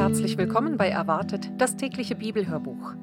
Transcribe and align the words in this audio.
Herzlich 0.00 0.38
willkommen 0.38 0.78
bei 0.78 0.88
Erwartet, 0.88 1.50
das 1.58 1.76
tägliche 1.76 2.14
Bibelhörbuch. 2.14 2.94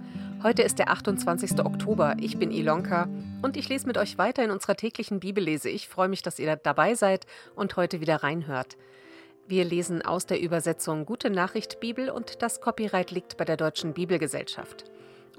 Heute 0.42 0.64
ist 0.64 0.80
der 0.80 0.90
28. 0.90 1.64
Oktober. 1.64 2.16
Ich 2.20 2.40
bin 2.40 2.50
Ilonka 2.50 3.08
und 3.44 3.56
ich 3.56 3.70
lese 3.70 3.86
mit 3.86 4.00
euch 4.00 4.18
weiter 4.18 4.44
in 4.44 4.50
unserer 4.50 4.76
täglichen 4.76 5.20
Bibellese. 5.20 5.70
Ich 5.70 5.88
freue 5.88 6.08
mich, 6.08 6.24
dass 6.24 6.40
ihr 6.40 6.56
dabei 6.56 6.96
seid 6.96 7.28
und 7.54 7.76
heute 7.76 8.02
wieder 8.02 8.24
reinhört. 8.24 8.78
Wir 9.48 9.64
lesen 9.64 10.02
aus 10.02 10.26
der 10.26 10.42
Übersetzung 10.42 11.06
Gute 11.06 11.30
Nachricht 11.30 11.80
Bibel 11.80 12.10
und 12.10 12.42
das 12.42 12.62
Copyright 12.62 13.12
liegt 13.12 13.38
bei 13.38 13.46
der 13.46 13.58
Deutschen 13.58 13.94
Bibelgesellschaft. 13.94 14.86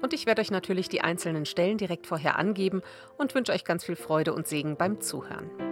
Und 0.01 0.13
ich 0.13 0.25
werde 0.27 0.39
euch 0.39 0.51
natürlich 0.51 0.87
die 0.87 1.01
einzelnen 1.01 1.45
Stellen 1.45 1.77
direkt 1.77 2.07
vorher 2.07 2.39
angeben 2.39 2.83
und 3.17 3.35
wünsche 3.35 3.51
euch 3.51 3.65
ganz 3.65 3.83
viel 3.83 3.97
Freude 3.97 4.33
und 4.33 4.47
Segen 4.47 4.77
beim 4.77 5.01
Zuhören. 5.01 5.68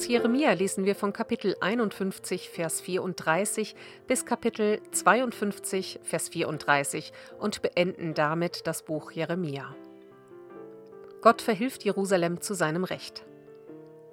Aus 0.00 0.08
Jeremia 0.08 0.52
lesen 0.52 0.86
wir 0.86 0.94
von 0.94 1.12
Kapitel 1.12 1.56
51, 1.60 2.48
Vers 2.48 2.80
34 2.80 3.74
bis 4.06 4.24
Kapitel 4.24 4.80
52, 4.92 6.00
Vers 6.02 6.30
34 6.30 7.12
und 7.38 7.60
beenden 7.60 8.14
damit 8.14 8.66
das 8.66 8.82
Buch 8.82 9.10
Jeremia. 9.10 9.76
Gott 11.20 11.42
verhilft 11.42 11.84
Jerusalem 11.84 12.40
zu 12.40 12.54
seinem 12.54 12.84
Recht. 12.84 13.26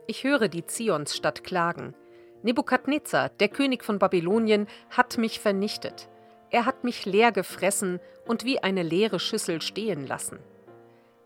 Ich 0.08 0.26
höre 0.26 0.50
die 0.50 0.66
Zionsstadt 0.66 1.46
klagen. 1.46 1.96
Nebukadnezar, 2.44 3.30
der 3.30 3.48
König 3.48 3.86
von 3.86 3.98
Babylonien, 3.98 4.68
hat 4.90 5.18
mich 5.18 5.40
vernichtet. 5.40 6.10
Er 6.50 6.66
hat 6.66 6.84
mich 6.84 7.06
leer 7.06 7.32
gefressen 7.32 8.02
und 8.26 8.44
wie 8.44 8.60
eine 8.60 8.84
leere 8.84 9.22
Schüssel 9.22 9.62
stehen 9.62 10.06
lassen. 10.06 10.40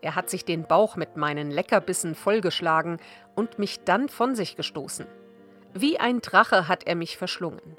Er 0.02 0.16
hat 0.16 0.28
sich 0.28 0.44
den 0.44 0.66
Bauch 0.66 0.96
mit 0.96 1.16
meinen 1.16 1.50
Leckerbissen 1.50 2.14
vollgeschlagen 2.14 2.98
und 3.36 3.58
mich 3.58 3.84
dann 3.84 4.08
von 4.08 4.34
sich 4.34 4.56
gestoßen. 4.56 5.06
Wie 5.74 5.98
ein 5.98 6.20
Drache 6.20 6.68
hat 6.68 6.86
er 6.86 6.96
mich 6.96 7.16
verschlungen. 7.16 7.78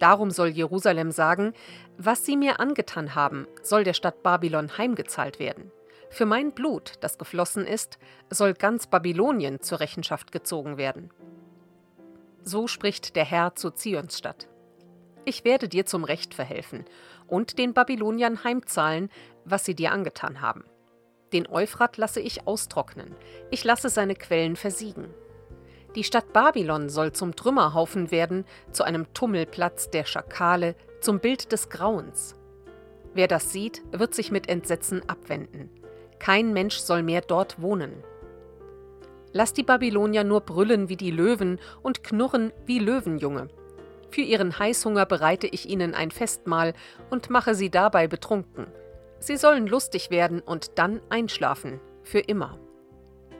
Darum 0.00 0.32
soll 0.32 0.48
Jerusalem 0.48 1.12
sagen, 1.12 1.52
was 1.96 2.24
sie 2.24 2.36
mir 2.36 2.58
angetan 2.58 3.14
haben, 3.14 3.46
soll 3.62 3.84
der 3.84 3.92
Stadt 3.92 4.22
Babylon 4.24 4.76
heimgezahlt 4.76 5.38
werden. 5.38 5.70
Für 6.10 6.26
mein 6.26 6.52
Blut, 6.52 6.94
das 7.00 7.18
geflossen 7.18 7.66
ist, 7.66 7.98
soll 8.28 8.54
ganz 8.54 8.86
Babylonien 8.86 9.60
zur 9.60 9.80
Rechenschaft 9.80 10.32
gezogen 10.32 10.76
werden. 10.76 11.10
So 12.42 12.66
spricht 12.66 13.16
der 13.16 13.24
Herr 13.24 13.54
zu 13.54 13.70
Zionsstadt. 13.70 14.48
Ich 15.24 15.44
werde 15.44 15.68
dir 15.68 15.86
zum 15.86 16.04
Recht 16.04 16.34
verhelfen 16.34 16.84
und 17.28 17.58
den 17.58 17.72
Babyloniern 17.72 18.42
heimzahlen, 18.42 19.08
was 19.44 19.64
sie 19.64 19.76
dir 19.76 19.92
angetan 19.92 20.40
haben. 20.40 20.64
Den 21.32 21.48
Euphrat 21.48 21.96
lasse 21.96 22.20
ich 22.20 22.46
austrocknen, 22.46 23.14
ich 23.50 23.64
lasse 23.64 23.88
seine 23.88 24.14
Quellen 24.14 24.56
versiegen. 24.56 25.06
Die 25.94 26.04
Stadt 26.04 26.32
Babylon 26.32 26.88
soll 26.88 27.12
zum 27.12 27.36
Trümmerhaufen 27.36 28.10
werden, 28.10 28.44
zu 28.70 28.82
einem 28.82 29.12
Tummelplatz 29.12 29.90
der 29.90 30.04
Schakale, 30.04 30.74
zum 31.00 31.20
Bild 31.20 31.52
des 31.52 31.68
Grauens. 31.68 32.34
Wer 33.14 33.28
das 33.28 33.52
sieht, 33.52 33.82
wird 33.90 34.14
sich 34.14 34.30
mit 34.30 34.48
Entsetzen 34.48 35.02
abwenden. 35.08 35.68
Kein 36.18 36.52
Mensch 36.52 36.78
soll 36.78 37.02
mehr 37.02 37.20
dort 37.20 37.60
wohnen. 37.60 38.02
Lass 39.32 39.52
die 39.52 39.62
Babylonier 39.62 40.24
nur 40.24 40.42
brüllen 40.42 40.88
wie 40.88 40.96
die 40.96 41.10
Löwen 41.10 41.58
und 41.82 42.04
knurren 42.04 42.52
wie 42.64 42.78
Löwenjunge. 42.78 43.48
Für 44.10 44.20
ihren 44.20 44.58
Heißhunger 44.58 45.06
bereite 45.06 45.46
ich 45.46 45.68
ihnen 45.68 45.94
ein 45.94 46.10
Festmahl 46.10 46.74
und 47.10 47.30
mache 47.30 47.54
sie 47.54 47.70
dabei 47.70 48.08
betrunken. 48.08 48.66
Sie 49.22 49.36
sollen 49.36 49.68
lustig 49.68 50.10
werden 50.10 50.40
und 50.40 50.80
dann 50.80 51.00
einschlafen, 51.08 51.80
für 52.02 52.18
immer. 52.18 52.58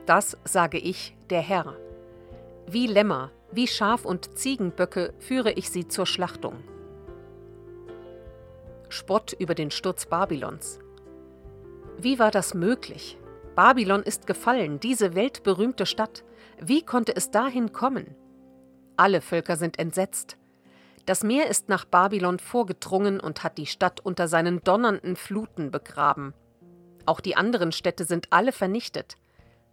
Das 0.05 0.37
sage 0.45 0.77
ich, 0.77 1.13
der 1.29 1.41
Herr. 1.41 1.75
Wie 2.67 2.87
Lämmer, 2.87 3.31
wie 3.51 3.67
Schaf 3.67 4.05
und 4.05 4.37
Ziegenböcke 4.37 5.13
führe 5.19 5.51
ich 5.51 5.69
sie 5.69 5.85
zur 5.89 6.05
Schlachtung. 6.05 6.63
Spott 8.87 9.33
über 9.37 9.55
den 9.55 9.71
Sturz 9.71 10.05
Babylons. 10.05 10.79
Wie 11.97 12.17
war 12.17 12.31
das 12.31 12.53
möglich? 12.53 13.17
Babylon 13.53 14.03
ist 14.03 14.25
gefallen, 14.25 14.79
diese 14.79 15.15
weltberühmte 15.15 15.85
Stadt. 15.85 16.23
Wie 16.61 16.85
konnte 16.85 17.13
es 17.13 17.29
dahin 17.29 17.73
kommen? 17.73 18.15
Alle 18.95 19.19
Völker 19.19 19.57
sind 19.57 19.79
entsetzt. 19.79 20.37
Das 21.05 21.23
Meer 21.23 21.47
ist 21.49 21.67
nach 21.67 21.85
Babylon 21.85 22.39
vorgedrungen 22.39 23.19
und 23.19 23.43
hat 23.43 23.57
die 23.57 23.65
Stadt 23.65 23.99
unter 23.99 24.27
seinen 24.27 24.63
donnernden 24.63 25.15
Fluten 25.15 25.69
begraben. 25.69 26.33
Auch 27.05 27.19
die 27.19 27.35
anderen 27.35 27.73
Städte 27.73 28.05
sind 28.05 28.27
alle 28.29 28.53
vernichtet. 28.53 29.17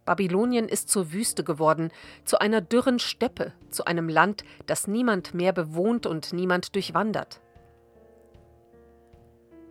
Babylonien 0.04 0.68
ist 0.68 0.88
zur 0.88 1.12
Wüste 1.12 1.44
geworden, 1.44 1.92
zu 2.24 2.40
einer 2.40 2.60
dürren 2.60 2.98
Steppe, 2.98 3.52
zu 3.68 3.84
einem 3.84 4.08
Land, 4.08 4.42
das 4.66 4.88
niemand 4.88 5.34
mehr 5.34 5.52
bewohnt 5.52 6.06
und 6.06 6.32
niemand 6.32 6.74
durchwandert. 6.74 7.40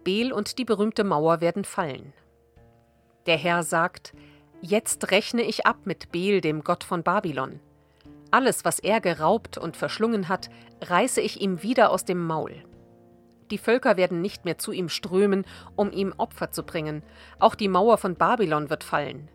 Bel 0.06 0.32
und 0.32 0.58
die 0.60 0.66
berühmte 0.66 1.04
Mauer 1.04 1.42
werden 1.42 1.66
fallen. 1.66 2.14
Der 3.26 3.38
Herr 3.38 3.64
sagt: 3.64 4.14
Jetzt 4.62 5.12
rechne 5.12 5.42
ich 5.42 5.66
ab 5.66 5.80
mit 5.84 6.12
Bel, 6.12 6.40
dem 6.40 6.64
Gott 6.64 6.86
von 6.86 7.04
Babylon. 7.04 7.60
Alles, 8.32 8.66
was 8.66 8.80
er 8.80 9.02
geraubt 9.02 9.58
und 9.58 9.76
verschlungen 9.76 10.30
hat, 10.30 10.50
reiße 10.82 11.22
ich 11.22 11.42
ihm 11.42 11.64
wieder 11.64 11.92
aus 11.92 12.06
dem 12.06 12.26
Maul. 12.26 12.64
Die 13.52 13.58
Völker 13.58 13.98
werden 13.98 14.22
nicht 14.22 14.46
mehr 14.46 14.58
zu 14.58 14.72
ihm 14.72 14.90
strömen, 14.90 15.46
um 15.76 15.92
ihm 15.92 16.14
Opfer 16.18 16.52
zu 16.52 16.64
bringen. 16.64 17.04
Auch 17.40 17.56
die 17.56 17.68
Mauer 17.68 17.98
von 17.98 18.16
Babylon 18.16 18.70
wird 18.70 18.84
fallen. 18.84 19.30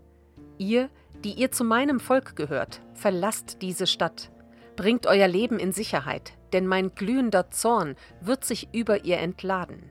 Ihr, 0.59 0.89
die 1.25 1.33
ihr 1.33 1.51
zu 1.51 1.65
meinem 1.65 1.99
Volk 1.99 2.37
gehört, 2.37 2.81
verlasst 2.95 3.63
diese 3.63 3.87
Stadt. 3.87 4.31
Bringt 4.77 5.07
euer 5.07 5.27
Leben 5.27 5.59
in 5.59 5.73
Sicherheit, 5.73 6.33
denn 6.53 6.67
mein 6.67 6.95
glühender 6.95 7.51
Zorn 7.51 7.97
wird 8.21 8.45
sich 8.45 8.69
über 8.73 9.05
ihr 9.05 9.19
entladen. 9.19 9.91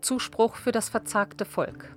Zuspruch 0.00 0.56
für 0.56 0.72
das 0.72 0.88
verzagte 0.88 1.44
Volk. 1.44 1.94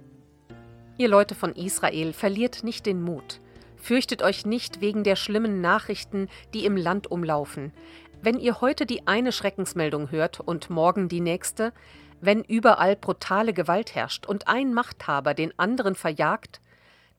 Ihr 0.97 1.07
Leute 1.07 1.35
von 1.35 1.53
Israel, 1.55 2.11
verliert 2.13 2.63
nicht 2.63 2.85
den 2.85 3.01
Mut. 3.01 3.39
Fürchtet 3.83 4.23
euch 4.23 4.45
nicht 4.45 4.79
wegen 4.79 5.03
der 5.03 5.17
schlimmen 5.17 5.59
Nachrichten, 5.59 6.29
die 6.53 6.65
im 6.65 6.77
Land 6.77 7.11
umlaufen. 7.11 7.73
Wenn 8.21 8.39
ihr 8.39 8.61
heute 8.61 8.85
die 8.85 9.07
eine 9.07 9.33
Schreckensmeldung 9.33 10.09
hört 10.09 10.39
und 10.39 10.69
morgen 10.69 11.09
die 11.09 11.19
nächste, 11.19 11.73
wenn 12.21 12.45
überall 12.45 12.95
brutale 12.95 13.51
Gewalt 13.51 13.93
herrscht 13.93 14.25
und 14.25 14.47
ein 14.47 14.73
Machthaber 14.73 15.33
den 15.33 15.51
anderen 15.59 15.95
verjagt, 15.95 16.61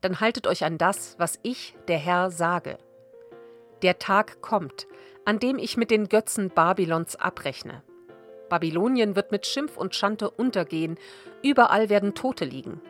dann 0.01 0.21
haltet 0.21 0.47
euch 0.47 0.65
an 0.65 0.79
das, 0.79 1.17
was 1.19 1.39
ich, 1.43 1.77
der 1.87 1.99
Herr, 1.99 2.31
sage. 2.31 2.79
Der 3.83 3.99
Tag 3.99 4.41
kommt, 4.41 4.87
an 5.27 5.39
dem 5.39 5.59
ich 5.59 5.77
mit 5.77 5.91
den 5.91 6.09
Götzen 6.09 6.49
Babylons 6.49 7.15
abrechne. 7.17 7.83
Babylonien 8.49 9.17
wird 9.17 9.33
mit 9.33 9.45
Schimpf 9.45 9.77
und 9.77 9.95
Schande 9.95 10.31
untergehen, 10.31 10.97
überall 11.43 11.91
werden 11.91 12.15
Tote 12.15 12.47
liegen. 12.47 12.81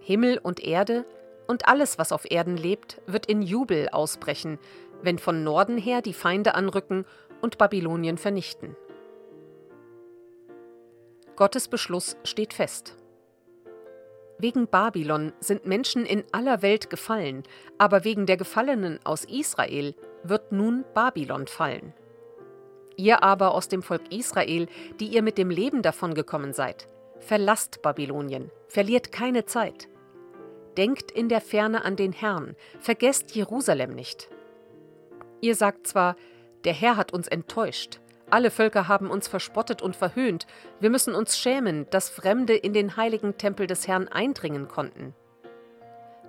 Himmel 0.00 0.38
und 0.38 0.58
Erde, 0.58 1.04
und 1.46 1.68
alles, 1.68 1.98
was 1.98 2.12
auf 2.12 2.30
Erden 2.30 2.56
lebt, 2.56 3.00
wird 3.06 3.26
in 3.26 3.42
Jubel 3.42 3.88
ausbrechen, 3.90 4.58
wenn 5.02 5.18
von 5.18 5.44
Norden 5.44 5.78
her 5.78 6.02
die 6.02 6.14
Feinde 6.14 6.54
anrücken 6.54 7.04
und 7.40 7.58
Babylonien 7.58 8.18
vernichten. 8.18 8.76
Gottes 11.36 11.68
Beschluss 11.68 12.16
steht 12.24 12.54
fest. 12.54 12.96
Wegen 14.38 14.66
Babylon 14.66 15.32
sind 15.40 15.66
Menschen 15.66 16.06
in 16.06 16.24
aller 16.32 16.62
Welt 16.62 16.90
gefallen, 16.90 17.44
aber 17.78 18.04
wegen 18.04 18.26
der 18.26 18.36
Gefallenen 18.36 18.98
aus 19.04 19.24
Israel 19.24 19.94
wird 20.22 20.52
nun 20.52 20.84
Babylon 20.94 21.46
fallen. 21.46 21.92
Ihr 22.96 23.22
aber 23.22 23.52
aus 23.52 23.68
dem 23.68 23.82
Volk 23.82 24.12
Israel, 24.12 24.68
die 25.00 25.06
ihr 25.06 25.22
mit 25.22 25.38
dem 25.38 25.50
Leben 25.50 25.82
davongekommen 25.82 26.52
seid, 26.52 26.88
verlasst 27.18 27.82
Babylonien, 27.82 28.50
verliert 28.68 29.12
keine 29.12 29.44
Zeit. 29.46 29.88
Denkt 30.76 31.10
in 31.10 31.28
der 31.28 31.40
Ferne 31.40 31.84
an 31.84 31.96
den 31.96 32.12
Herrn, 32.12 32.56
vergesst 32.80 33.34
Jerusalem 33.34 33.94
nicht. 33.94 34.28
Ihr 35.40 35.54
sagt 35.54 35.86
zwar, 35.86 36.16
der 36.64 36.72
Herr 36.72 36.96
hat 36.96 37.12
uns 37.12 37.28
enttäuscht, 37.28 38.00
alle 38.30 38.50
Völker 38.50 38.88
haben 38.88 39.10
uns 39.10 39.28
verspottet 39.28 39.82
und 39.82 39.94
verhöhnt, 39.94 40.46
wir 40.80 40.90
müssen 40.90 41.14
uns 41.14 41.38
schämen, 41.38 41.86
dass 41.90 42.08
Fremde 42.08 42.54
in 42.56 42.72
den 42.72 42.96
heiligen 42.96 43.36
Tempel 43.36 43.66
des 43.66 43.86
Herrn 43.86 44.08
eindringen 44.08 44.66
konnten. 44.66 45.14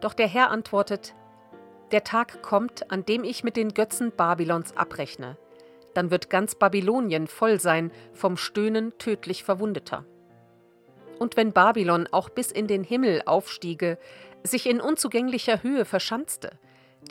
Doch 0.01 0.13
der 0.13 0.27
Herr 0.27 0.51
antwortet, 0.51 1.15
der 1.91 2.03
Tag 2.03 2.41
kommt, 2.41 2.91
an 2.91 3.06
dem 3.06 3.24
ich 3.24 3.44
mit 3.44 3.56
den 3.56 3.74
Götzen 3.74 4.12
Babylons 4.12 4.75
abrechne. 4.75 5.38
Dann 5.94 6.12
wird 6.12 6.30
ganz 6.30 6.56
Babylonien 6.56 7.27
voll 7.27 7.59
sein 7.59 7.91
vom 8.13 8.38
Stöhnen 8.38 8.98
tödlich 8.98 9.44
Verwundeter. 9.44 10.06
Und 11.19 11.38
wenn 11.38 11.53
Babylon 11.53 12.07
auch 12.12 12.30
bis 12.30 12.51
in 12.51 12.68
den 12.68 12.83
Himmel 12.83 13.21
aufstiege, 13.25 13.98
sich 14.45 14.68
in 14.68 14.81
unzugänglicher 14.81 15.63
Höhe 15.63 15.86
verschanzte, 15.86 16.57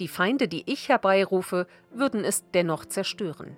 die 0.01 0.09
Feinde, 0.09 0.49
die 0.49 0.71
ich 0.71 0.89
herbeirufe, 0.89 1.67
würden 1.91 2.25
es 2.25 2.45
dennoch 2.53 2.85
zerstören. 2.87 3.57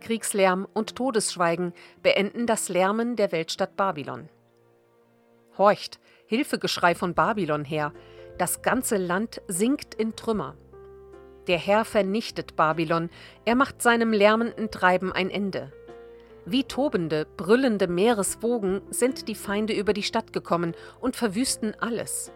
Kriegslärm 0.00 0.68
und 0.72 0.94
Todesschweigen 0.94 1.72
beenden 2.02 2.46
das 2.46 2.68
Lärmen 2.68 3.16
der 3.16 3.32
Weltstadt 3.32 3.76
Babylon. 3.76 4.28
Horcht, 5.58 5.98
Hilfegeschrei 6.26 6.94
von 6.94 7.14
Babylon 7.14 7.64
her, 7.64 7.92
das 8.38 8.62
ganze 8.62 8.96
Land 8.96 9.40
sinkt 9.48 9.94
in 9.94 10.14
Trümmer. 10.14 10.56
Der 11.46 11.58
Herr 11.58 11.84
vernichtet 11.84 12.56
Babylon, 12.56 13.10
er 13.44 13.54
macht 13.54 13.80
seinem 13.82 14.12
lärmenden 14.12 14.70
Treiben 14.70 15.12
ein 15.12 15.30
Ende. 15.30 15.72
Wie 16.48 16.62
tobende, 16.62 17.26
brüllende 17.36 17.88
Meereswogen 17.88 18.80
sind 18.90 19.26
die 19.26 19.34
Feinde 19.34 19.72
über 19.72 19.92
die 19.92 20.04
Stadt 20.04 20.32
gekommen 20.32 20.76
und 21.00 21.16
verwüsten 21.16 21.74
alles. 21.80 22.30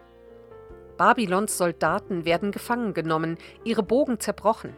Babylons 0.96 1.56
Soldaten 1.56 2.24
werden 2.24 2.50
gefangen 2.50 2.92
genommen, 2.92 3.38
ihre 3.62 3.84
Bogen 3.84 4.18
zerbrochen. 4.18 4.74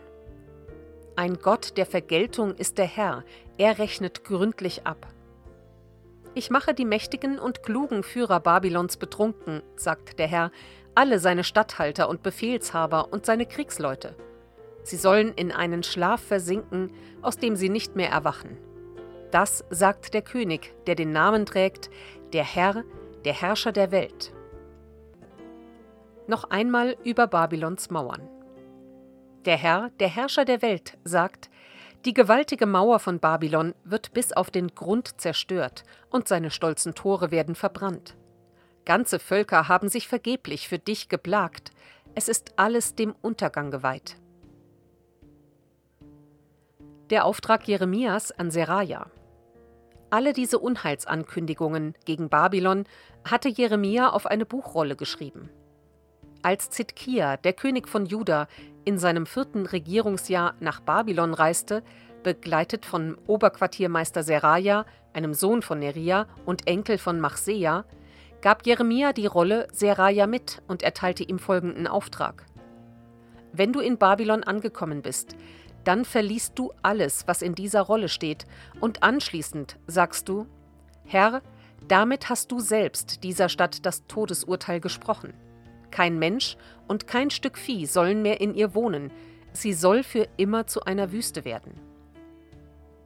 Ein 1.17 1.39
Gott 1.39 1.79
der 1.79 1.87
Vergeltung 1.87 2.55
ist 2.57 2.77
der 2.77 2.85
Herr, 2.85 3.25
er 3.57 3.79
rechnet 3.79 4.23
gründlich 4.23 4.87
ab. 4.87 5.07
Ich 6.35 6.51
mache 6.51 6.75
die 6.75 6.85
mächtigen 6.85 7.39
und 7.39 7.63
klugen 7.63 8.03
Führer 8.03 8.39
Babylons 8.39 8.99
betrunken, 8.99 9.63
sagt 9.77 10.19
der 10.19 10.27
Herr, 10.27 10.53
alle 10.95 11.19
seine 11.19 11.43
Statthalter 11.43 12.11
und 12.11 12.23
Befehlshaber 12.23 13.11
und 13.13 13.25
seine 13.25 13.47
Kriegsleute. 13.47 14.15
Sie 14.83 14.97
sollen 14.97 15.33
in 15.33 15.53
einen 15.53 15.83
Schlaf 15.83 16.21
versinken, 16.21 16.93
aus 17.23 17.39
dem 17.39 17.57
sie 17.57 17.71
nicht 17.71 17.97
mehr 17.97 18.11
erwachen. 18.11 18.59
Das 19.33 19.65
sagt 19.71 20.13
der 20.13 20.21
König, 20.21 20.75
der 20.87 20.95
den 20.95 21.11
Namen 21.11 21.47
trägt, 21.47 21.89
der 22.35 22.45
Herr, 22.45 22.85
der 23.25 23.33
Herrscher 23.33 23.73
der 23.73 23.91
Welt. 23.91 24.35
Noch 26.27 26.45
einmal 26.51 26.99
über 27.03 27.27
Babylons 27.27 27.89
Mauern. 27.89 28.29
Der 29.47 29.57
Herr, 29.57 29.91
der 30.01 30.09
Herrscher 30.09 30.45
der 30.45 30.61
Welt, 30.61 30.99
sagt, 31.03 31.49
die 32.05 32.13
gewaltige 32.13 32.67
Mauer 32.67 32.99
von 32.99 33.21
Babylon 33.21 33.75
wird 33.85 34.13
bis 34.13 34.35
auf 34.35 34.51
den 34.51 34.69
Grund 34.75 35.19
zerstört 35.19 35.85
und 36.11 36.29
seine 36.29 36.51
stolzen 36.51 36.95
Tore 36.95 37.31
werden 37.31 37.55
verbrannt. 37.55 38.17
Ganze 38.85 39.19
Völker 39.19 39.67
haben 39.67 39.89
sich 39.89 40.09
vergeblich 40.09 40.69
für 40.69 40.79
dich 40.79 41.09
geplagt, 41.09 41.71
es 42.15 42.29
ist 42.29 42.59
alles 42.59 42.97
dem 42.97 43.15
Untergang 43.23 43.71
geweiht. 43.71 44.17
Der 47.09 47.25
Auftrag 47.25 47.67
Jeremias 47.67 48.31
an 48.31 48.51
Seraja. 48.51 49.07
Alle 50.13 50.35
diese 50.35 50.59
Unheilsankündigungen 50.59 51.95
gegen 52.05 52.29
Babylon 52.29 52.85
hatte 53.25 53.49
Jeremia 53.49 54.11
auf 54.11 54.27
eine 54.27 54.45
Buchrolle 54.45 54.95
geschrieben. 54.95 55.49
Als 56.43 56.69
Zitkia, 56.69 57.39
der 57.39 57.55
König 57.55 57.89
von 57.89 58.05
Juda, 58.05 58.47
in 58.85 58.99
seinem 58.99 59.25
vierten 59.25 59.65
Regierungsjahr 59.65 60.53
nach 60.61 60.81
Babylon 60.81 61.33
reiste, 61.33 61.83
begleitet 62.23 62.85
von 62.85 63.17
Oberquartiermeister 63.27 64.23
Seraja, 64.23 64.85
einem 65.15 65.33
Sohn 65.33 65.63
von 65.63 65.79
Neria 65.79 66.27
und 66.45 66.67
Enkel 66.67 66.99
von 66.99 67.19
Machseja, 67.19 67.87
gab 68.43 68.67
Jeremia 68.67 69.15
die 69.15 69.25
Rolle 69.25 69.67
Seraja 69.73 70.27
mit 70.27 70.61
und 70.69 70.83
erteilte 70.83 71.25
ihm 71.25 71.39
folgenden 71.39 71.87
Auftrag. 71.87 72.45
Wenn 73.55 73.73
du 73.73 73.81
in 73.81 73.97
Babylon 73.97 74.43
angekommen 74.45 75.01
bist, 75.01 75.37
dann 75.85 76.05
verliest 76.05 76.59
du 76.59 76.73
alles, 76.83 77.27
was 77.27 77.43
in 77.43 77.55
dieser 77.55 77.83
Rolle 77.83 78.09
steht, 78.09 78.47
und 78.81 79.03
anschließend 79.03 79.79
sagst 79.87 80.29
du, 80.29 80.47
Herr, 81.05 81.43
damit 81.89 82.29
hast 82.29 82.53
du 82.53 82.61
selbst 82.61 83.25
dieser 83.25 83.49
Stadt 83.49 83.85
das 83.85 84.07
Todesurteil 84.07 84.81
gesprochen. 84.81 85.35
Kein 85.91 86.19
Mensch 86.19 86.57
und 86.89 87.07
kein 87.07 87.31
Stück 87.31 87.59
Vieh 87.59 87.87
sollen 87.87 88.23
mehr 88.23 88.41
in 88.41 88.55
ihr 88.55 88.75
wohnen, 88.75 89.11
sie 89.53 89.73
soll 89.73 90.03
für 90.03 90.29
immer 90.37 90.67
zu 90.67 90.83
einer 90.83 91.13
Wüste 91.13 91.45
werden. 91.45 91.73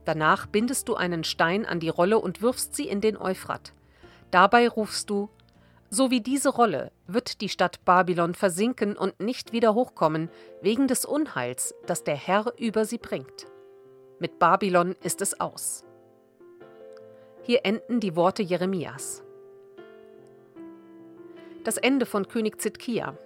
Danach 0.05 0.47
bindest 0.47 0.89
du 0.89 0.95
einen 0.95 1.25
Stein 1.25 1.67
an 1.67 1.81
die 1.81 1.89
Rolle 1.89 2.21
und 2.21 2.41
wirfst 2.41 2.77
sie 2.77 2.89
in 2.89 3.01
den 3.01 3.17
Euphrat. 3.17 3.73
Dabei 4.31 4.69
rufst 4.69 5.11
du 5.11 5.29
So 5.91 6.11
wie 6.11 6.21
diese 6.21 6.49
Rolle 6.49 6.91
wird 7.07 7.41
die 7.41 7.49
Stadt 7.49 7.85
Babylon 7.85 8.35
versinken 8.35 8.97
und 8.97 9.21
nicht 9.21 9.53
wieder 9.53 9.75
hochkommen, 9.75 10.31
wegen 10.61 10.89
des 10.89 11.05
Unheils, 11.05 11.75
das 11.87 12.05
der 12.05 12.17
Herr 12.17 12.53
über 12.59 12.85
sie 12.85 12.99
bringt. 12.99 13.47
Mit 14.19 14.39
Babylon 14.39 14.97
ist 15.03 15.21
es 15.21 15.41
aus. 15.41 15.85
Hier 17.43 17.61
enden 17.65 18.01
die 18.01 18.17
Worte 18.17 18.43
Jeremias 18.43 19.23
das 21.67 21.79
Ende 21.79 22.07
von 22.07 22.29
König 22.29 22.61
Zitkia. 22.61 23.19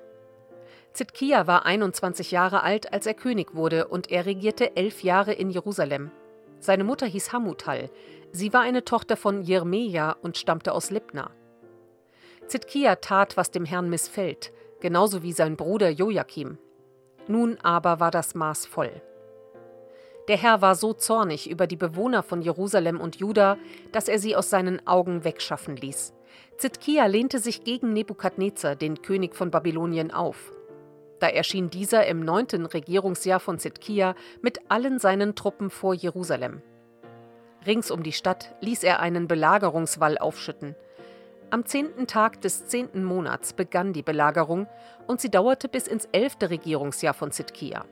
Zitkia 0.94 1.46
war 1.46 1.66
21 1.66 2.30
Jahre 2.30 2.62
alt, 2.62 2.92
als 2.92 3.06
er 3.06 3.14
König 3.14 3.54
wurde, 3.54 3.88
und 3.88 4.10
er 4.10 4.24
regierte 4.24 4.76
elf 4.76 5.02
Jahre 5.02 5.32
in 5.34 5.50
Jerusalem. 5.50 6.10
Seine 6.58 6.84
Mutter 6.84 7.06
hieß 7.06 7.32
Hamutal. 7.32 7.90
Sie 8.32 8.52
war 8.52 8.62
eine 8.62 8.84
Tochter 8.84 9.16
von 9.16 9.42
Jermeja 9.42 10.16
und 10.22 10.38
stammte 10.38 10.72
aus 10.72 10.90
Libna. 10.90 11.30
Zitkia 12.46 12.96
tat, 12.96 13.36
was 13.36 13.50
dem 13.50 13.64
Herrn 13.64 13.88
missfällt, 13.88 14.52
genauso 14.80 15.22
wie 15.22 15.32
sein 15.32 15.56
Bruder 15.56 15.90
Joachim. 15.90 16.58
Nun 17.28 17.58
aber 17.62 18.00
war 18.00 18.10
das 18.10 18.34
Maß 18.34 18.66
voll. 18.66 19.02
Der 20.28 20.36
Herr 20.36 20.62
war 20.62 20.74
so 20.74 20.92
zornig 20.92 21.50
über 21.50 21.66
die 21.66 21.76
Bewohner 21.76 22.22
von 22.22 22.42
Jerusalem 22.42 23.00
und 23.00 23.16
Juda, 23.16 23.56
dass 23.92 24.08
er 24.08 24.18
sie 24.18 24.36
aus 24.36 24.50
seinen 24.50 24.86
Augen 24.86 25.24
wegschaffen 25.24 25.76
ließ. 25.76 26.14
Zitkia 26.56 27.06
lehnte 27.06 27.38
sich 27.38 27.64
gegen 27.64 27.92
Nebukadnezar, 27.92 28.76
den 28.76 29.02
König 29.02 29.34
von 29.34 29.50
Babylonien, 29.50 30.12
auf. 30.12 30.52
Da 31.18 31.26
erschien 31.28 31.70
dieser 31.70 32.06
im 32.06 32.20
neunten 32.20 32.66
Regierungsjahr 32.66 33.40
von 33.40 33.58
Zitkia 33.58 34.14
mit 34.40 34.60
allen 34.70 34.98
seinen 34.98 35.34
Truppen 35.34 35.70
vor 35.70 35.94
Jerusalem. 35.94 36.62
Rings 37.66 37.90
um 37.90 38.02
die 38.02 38.12
Stadt 38.12 38.54
ließ 38.60 38.84
er 38.84 39.00
einen 39.00 39.28
Belagerungswall 39.28 40.16
aufschütten. 40.16 40.76
Am 41.52 41.66
zehnten 41.66 42.06
Tag 42.06 42.40
des 42.42 42.66
zehnten 42.66 43.02
Monats 43.02 43.54
begann 43.54 43.92
die 43.92 44.04
Belagerung 44.04 44.68
und 45.08 45.20
sie 45.20 45.32
dauerte 45.32 45.68
bis 45.68 45.88
ins 45.88 46.04
elfte 46.12 46.48
Regierungsjahr 46.48 47.12
von 47.12 47.32
Zitkia. 47.32 47.86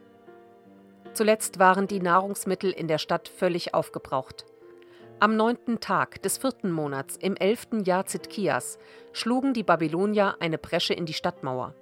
Zuletzt 1.13 1.59
waren 1.59 1.89
die 1.89 1.99
Nahrungsmittel 1.99 2.71
in 2.71 2.87
der 2.87 2.99
Stadt 2.99 3.27
völlig 3.27 3.75
aufgebraucht. 3.75 4.47
Am 5.19 5.35
neunten 5.35 5.81
Tag 5.81 6.23
des 6.23 6.39
vierten 6.39 6.71
Monats 6.71 7.17
im 7.17 7.35
elften 7.35 7.83
Jahr 7.83 8.07
Zitkias 8.07 8.79
schlugen 9.13 9.55
die 9.55 9.65
Babylonier 9.65 10.37
eine 10.39 10.59
Bresche 10.59 10.95
in 10.95 11.07
die 11.07 11.13
Stadtmauer. 11.13 11.75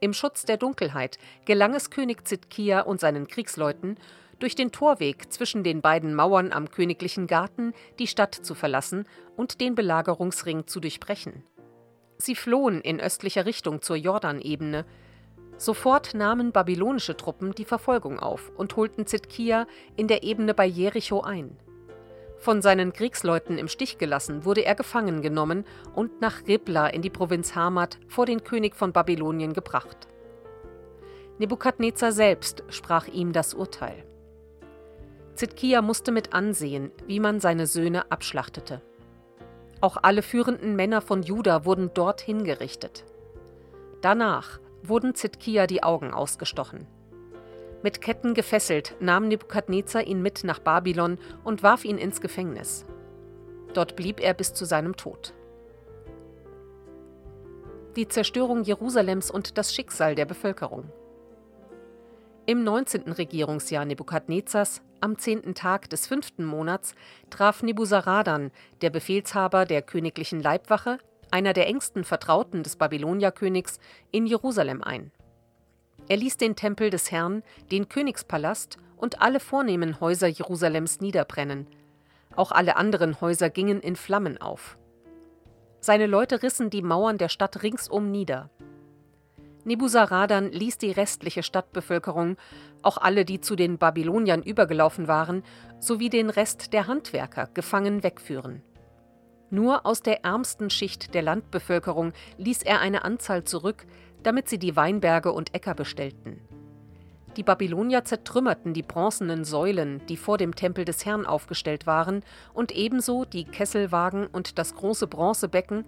Im 0.00 0.14
Schutz 0.14 0.46
der 0.46 0.56
Dunkelheit 0.56 1.18
gelang 1.44 1.74
es 1.74 1.90
König 1.90 2.26
Zitkia 2.26 2.80
und 2.80 3.00
seinen 3.00 3.28
Kriegsleuten, 3.28 3.98
durch 4.38 4.54
den 4.54 4.72
Torweg 4.72 5.32
zwischen 5.32 5.64
den 5.64 5.80
beiden 5.80 6.14
Mauern 6.14 6.52
am 6.52 6.70
königlichen 6.70 7.26
Garten 7.26 7.72
die 7.98 8.06
Stadt 8.06 8.34
zu 8.34 8.54
verlassen 8.54 9.06
und 9.36 9.60
den 9.60 9.74
Belagerungsring 9.74 10.66
zu 10.66 10.80
durchbrechen. 10.80 11.44
Sie 12.18 12.34
flohen 12.34 12.80
in 12.80 13.00
östlicher 13.00 13.46
Richtung 13.46 13.82
zur 13.82 13.96
Jordanebene. 13.96 14.84
Sofort 15.56 16.14
nahmen 16.14 16.52
babylonische 16.52 17.16
Truppen 17.16 17.52
die 17.52 17.64
Verfolgung 17.64 18.18
auf 18.18 18.52
und 18.56 18.76
holten 18.76 19.06
Zitkia 19.06 19.66
in 19.96 20.08
der 20.08 20.22
Ebene 20.22 20.54
bei 20.54 20.66
Jericho 20.66 21.20
ein. 21.20 21.56
Von 22.38 22.60
seinen 22.60 22.92
Kriegsleuten 22.92 23.56
im 23.56 23.68
Stich 23.68 23.98
gelassen, 23.98 24.44
wurde 24.44 24.64
er 24.64 24.74
gefangen 24.74 25.22
genommen 25.22 25.64
und 25.94 26.20
nach 26.20 26.46
Ribla 26.46 26.88
in 26.88 27.00
die 27.00 27.10
Provinz 27.10 27.54
Hamad 27.54 27.98
vor 28.08 28.26
den 28.26 28.44
König 28.44 28.76
von 28.76 28.92
Babylonien 28.92 29.54
gebracht. 29.54 30.08
Nebukadnezar 31.38 32.12
selbst 32.12 32.62
sprach 32.68 33.08
ihm 33.08 33.32
das 33.32 33.54
Urteil. 33.54 34.04
Zitkia 35.34 35.82
musste 35.82 36.12
mit 36.12 36.32
ansehen, 36.32 36.92
wie 37.06 37.20
man 37.20 37.40
seine 37.40 37.66
Söhne 37.66 38.10
abschlachtete. 38.10 38.82
Auch 39.80 39.96
alle 40.02 40.22
führenden 40.22 40.76
Männer 40.76 41.00
von 41.00 41.22
Juda 41.22 41.64
wurden 41.64 41.90
dort 41.92 42.20
hingerichtet. 42.20 43.04
Danach 44.00 44.60
wurden 44.82 45.14
Zitkia 45.14 45.66
die 45.66 45.82
Augen 45.82 46.12
ausgestochen. 46.12 46.86
Mit 47.82 48.00
Ketten 48.00 48.32
gefesselt 48.32 48.96
nahm 49.00 49.28
Nebukadnezar 49.28 50.04
ihn 50.04 50.22
mit 50.22 50.44
nach 50.44 50.58
Babylon 50.58 51.18
und 51.42 51.62
warf 51.62 51.84
ihn 51.84 51.98
ins 51.98 52.20
Gefängnis. 52.20 52.86
Dort 53.74 53.96
blieb 53.96 54.20
er 54.20 54.34
bis 54.34 54.54
zu 54.54 54.64
seinem 54.64 54.96
Tod. 54.96 55.34
Die 57.96 58.08
Zerstörung 58.08 58.62
Jerusalems 58.62 59.30
und 59.30 59.58
das 59.58 59.74
Schicksal 59.74 60.14
der 60.14 60.24
Bevölkerung. 60.24 60.90
Im 62.46 62.62
19. 62.62 63.10
Regierungsjahr 63.10 63.86
Nebukadnezars, 63.86 64.82
am 65.00 65.16
10. 65.16 65.54
Tag 65.54 65.88
des 65.88 66.06
fünften 66.06 66.44
Monats, 66.44 66.94
traf 67.30 67.62
Nebuzaradan, 67.62 68.50
der 68.82 68.90
Befehlshaber 68.90 69.64
der 69.64 69.80
königlichen 69.80 70.42
Leibwache, 70.42 70.98
einer 71.30 71.54
der 71.54 71.68
engsten 71.68 72.04
Vertrauten 72.04 72.62
des 72.62 72.76
Babylonierkönigs, 72.76 73.78
in 74.10 74.26
Jerusalem 74.26 74.82
ein. 74.82 75.10
Er 76.08 76.18
ließ 76.18 76.36
den 76.36 76.54
Tempel 76.54 76.90
des 76.90 77.10
Herrn, 77.10 77.42
den 77.70 77.88
Königspalast 77.88 78.76
und 78.98 79.22
alle 79.22 79.40
vornehmen 79.40 79.98
Häuser 80.00 80.28
Jerusalems 80.28 81.00
niederbrennen. 81.00 81.66
Auch 82.36 82.52
alle 82.52 82.76
anderen 82.76 83.22
Häuser 83.22 83.48
gingen 83.48 83.80
in 83.80 83.96
Flammen 83.96 84.38
auf. 84.38 84.76
Seine 85.80 86.06
Leute 86.06 86.42
rissen 86.42 86.68
die 86.68 86.82
Mauern 86.82 87.16
der 87.16 87.30
Stadt 87.30 87.62
ringsum 87.62 88.10
nieder. 88.10 88.50
Nebuzaradan 89.64 90.52
ließ 90.52 90.78
die 90.78 90.90
restliche 90.90 91.42
Stadtbevölkerung, 91.42 92.36
auch 92.82 92.98
alle, 92.98 93.24
die 93.24 93.40
zu 93.40 93.56
den 93.56 93.78
Babyloniern 93.78 94.42
übergelaufen 94.42 95.08
waren, 95.08 95.42
sowie 95.80 96.10
den 96.10 96.28
Rest 96.28 96.72
der 96.72 96.86
Handwerker 96.86 97.48
gefangen 97.54 98.02
wegführen. 98.02 98.62
Nur 99.50 99.86
aus 99.86 100.00
der 100.00 100.24
ärmsten 100.24 100.68
Schicht 100.68 101.14
der 101.14 101.22
Landbevölkerung 101.22 102.12
ließ 102.38 102.62
er 102.62 102.80
eine 102.80 103.04
Anzahl 103.04 103.44
zurück, 103.44 103.86
damit 104.22 104.48
sie 104.48 104.58
die 104.58 104.76
Weinberge 104.76 105.32
und 105.32 105.54
Äcker 105.54 105.74
bestellten. 105.74 106.40
Die 107.36 107.42
Babylonier 107.42 108.04
zertrümmerten 108.04 108.74
die 108.74 108.82
bronzenen 108.82 109.44
Säulen, 109.44 110.04
die 110.08 110.16
vor 110.16 110.38
dem 110.38 110.54
Tempel 110.54 110.84
des 110.84 111.04
Herrn 111.04 111.26
aufgestellt 111.26 111.86
waren, 111.86 112.22
und 112.52 112.70
ebenso 112.72 113.24
die 113.24 113.44
Kesselwagen 113.44 114.26
und 114.26 114.58
das 114.58 114.74
große 114.74 115.06
Bronzebecken 115.08 115.84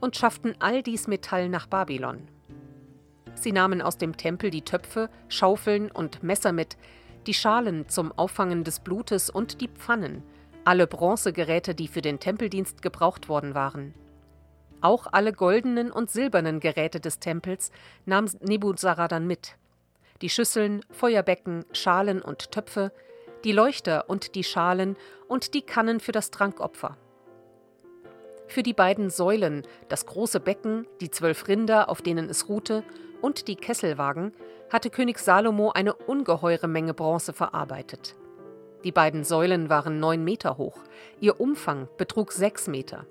und 0.00 0.16
schafften 0.16 0.54
all 0.58 0.82
dies 0.82 1.06
Metall 1.06 1.48
nach 1.48 1.66
Babylon. 1.66 2.28
Sie 3.40 3.52
nahmen 3.52 3.80
aus 3.80 3.96
dem 3.96 4.18
Tempel 4.18 4.50
die 4.50 4.62
Töpfe, 4.62 5.08
Schaufeln 5.28 5.90
und 5.90 6.22
Messer 6.22 6.52
mit, 6.52 6.76
die 7.26 7.32
Schalen 7.32 7.88
zum 7.88 8.12
Auffangen 8.12 8.64
des 8.64 8.80
Blutes 8.80 9.30
und 9.30 9.62
die 9.62 9.68
Pfannen, 9.68 10.22
alle 10.64 10.86
Bronzegeräte, 10.86 11.74
die 11.74 11.88
für 11.88 12.02
den 12.02 12.20
Tempeldienst 12.20 12.82
gebraucht 12.82 13.30
worden 13.30 13.54
waren. 13.54 13.94
Auch 14.82 15.06
alle 15.10 15.32
goldenen 15.32 15.90
und 15.90 16.10
silbernen 16.10 16.60
Geräte 16.60 17.00
des 17.00 17.18
Tempels 17.18 17.70
nahm 18.04 18.26
Nebuzaradan 18.40 19.26
mit. 19.26 19.56
Die 20.20 20.28
Schüsseln, 20.28 20.84
Feuerbecken, 20.90 21.64
Schalen 21.72 22.20
und 22.20 22.52
Töpfe, 22.52 22.92
die 23.44 23.52
Leuchter 23.52 24.10
und 24.10 24.34
die 24.34 24.44
Schalen 24.44 24.96
und 25.28 25.54
die 25.54 25.62
Kannen 25.62 26.00
für 26.00 26.12
das 26.12 26.30
Trankopfer. 26.30 26.98
Für 28.50 28.64
die 28.64 28.72
beiden 28.72 29.10
Säulen, 29.10 29.62
das 29.88 30.06
große 30.06 30.40
Becken, 30.40 30.84
die 31.00 31.08
zwölf 31.08 31.46
Rinder, 31.46 31.88
auf 31.88 32.02
denen 32.02 32.28
es 32.28 32.48
ruhte, 32.48 32.82
und 33.20 33.46
die 33.46 33.54
Kesselwagen 33.54 34.32
hatte 34.70 34.90
König 34.90 35.20
Salomo 35.20 35.70
eine 35.70 35.94
ungeheure 35.94 36.66
Menge 36.66 36.92
Bronze 36.92 37.32
verarbeitet. 37.32 38.16
Die 38.82 38.90
beiden 38.90 39.22
Säulen 39.22 39.70
waren 39.70 40.00
neun 40.00 40.24
Meter 40.24 40.58
hoch, 40.58 40.78
ihr 41.20 41.40
Umfang 41.40 41.86
betrug 41.96 42.32
sechs 42.32 42.66
Meter. 42.66 43.06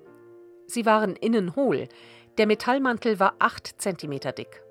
Sie 0.66 0.84
waren 0.84 1.16
innen 1.16 1.56
hohl, 1.56 1.88
der 2.36 2.46
Metallmantel 2.46 3.18
war 3.18 3.36
acht 3.38 3.80
Zentimeter 3.80 4.32
dick. 4.32 4.62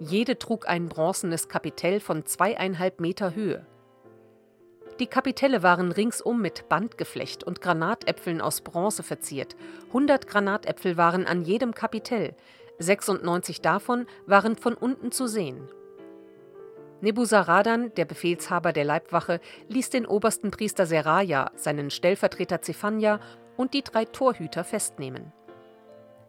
Jede 0.00 0.38
trug 0.38 0.68
ein 0.68 0.90
bronzenes 0.90 1.48
Kapitell 1.48 2.00
von 2.00 2.26
zweieinhalb 2.26 3.00
Meter 3.00 3.34
Höhe. 3.34 3.64
Die 5.00 5.06
Kapitelle 5.06 5.62
waren 5.62 5.92
ringsum 5.92 6.40
mit 6.40 6.68
Bandgeflecht 6.68 7.44
und 7.44 7.60
Granatäpfeln 7.60 8.40
aus 8.40 8.62
Bronze 8.62 9.04
verziert. 9.04 9.54
100 9.88 10.26
Granatäpfel 10.26 10.96
waren 10.96 11.24
an 11.24 11.44
jedem 11.44 11.72
Kapitell, 11.72 12.34
96 12.80 13.60
davon 13.60 14.06
waren 14.26 14.56
von 14.56 14.74
unten 14.74 15.12
zu 15.12 15.28
sehen. 15.28 15.68
Nebuzaradan, 17.00 17.94
der 17.94 18.06
Befehlshaber 18.06 18.72
der 18.72 18.84
Leibwache, 18.84 19.40
ließ 19.68 19.90
den 19.90 20.04
obersten 20.04 20.50
Priester 20.50 20.84
Seraja, 20.84 21.52
seinen 21.54 21.90
Stellvertreter 21.90 22.60
Zephania 22.60 23.20
und 23.56 23.74
die 23.74 23.82
drei 23.82 24.04
Torhüter 24.04 24.64
festnehmen. 24.64 25.32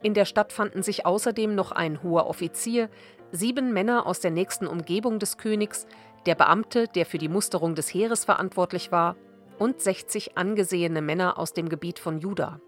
In 0.04 0.14
der 0.14 0.26
Stadt 0.26 0.54
fanden 0.54 0.84
sich 0.84 1.08
außerdem 1.08 1.56
noch 1.56 1.72
ein 1.72 2.04
hoher 2.04 2.28
Offizier, 2.28 2.90
sieben 3.32 3.74
Männer 3.74 4.06
aus 4.06 4.20
der 4.20 4.32
nächsten 4.32 4.68
Umgebung 4.68 5.20
des 5.20 5.38
Königs, 5.38 5.88
der 6.26 6.36
Beamte, 6.36 6.88
der 6.88 7.06
für 7.06 7.18
die 7.18 7.30
Musterung 7.30 7.76
des 7.76 7.94
Heeres 7.94 8.26
verantwortlich 8.26 8.92
war, 8.92 9.16
und 9.58 9.82
60 9.82 10.38
angesehene 10.38 11.02
Männer 11.02 11.38
aus 11.38 11.54
dem 11.54 11.70
Gebiet 11.70 12.00
von 12.00 12.20
Juda. 12.20 12.62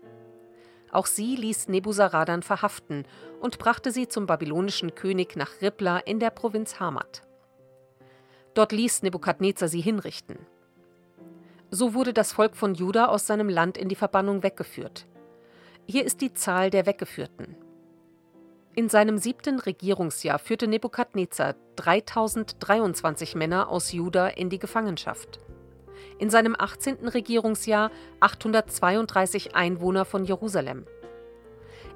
Auch 0.91 1.05
sie 1.05 1.37
ließ 1.37 1.69
Nebuzaradan 1.69 2.43
verhaften 2.43 3.05
und 3.39 3.59
brachte 3.59 3.91
sie 3.91 4.09
zum 4.09 4.25
babylonischen 4.25 4.93
König 4.93 5.37
nach 5.37 5.61
Ribla 5.61 5.99
in 5.99 6.19
der 6.19 6.31
Provinz 6.31 6.79
Hamat. 6.81 7.21
Dort 8.53 8.73
ließ 8.73 9.03
Nebukadnezar 9.03 9.69
sie 9.69 9.79
hinrichten. 9.79 10.37
So 11.69 11.93
wurde 11.93 12.13
das 12.13 12.33
Volk 12.33 12.57
von 12.57 12.75
Juda 12.75 13.05
aus 13.05 13.25
seinem 13.25 13.47
Land 13.47 13.77
in 13.77 13.87
die 13.87 13.95
Verbannung 13.95 14.43
weggeführt. 14.43 15.07
Hier 15.87 16.03
ist 16.03 16.19
die 16.19 16.33
Zahl 16.33 16.69
der 16.69 16.85
Weggeführten. 16.85 17.55
In 18.73 18.89
seinem 18.89 19.17
siebten 19.17 19.59
Regierungsjahr 19.59 20.39
führte 20.39 20.67
Nebukadnezar 20.67 21.55
3023 21.75 23.35
Männer 23.35 23.69
aus 23.69 23.91
Juda 23.91 24.27
in 24.27 24.49
die 24.49 24.59
Gefangenschaft 24.59 25.39
in 26.21 26.29
seinem 26.29 26.55
18. 26.57 27.07
Regierungsjahr 27.07 27.91
832 28.19 29.55
Einwohner 29.55 30.05
von 30.05 30.23
Jerusalem. 30.23 30.85